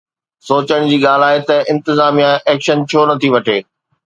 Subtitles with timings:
[0.47, 3.59] سوچڻ جي ڳالهه آهي ته انتظاميه ايڪشن ڇو نٿي وٺي؟